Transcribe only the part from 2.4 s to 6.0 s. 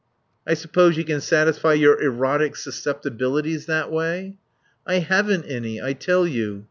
susceptibilities that way." "I haven't any, I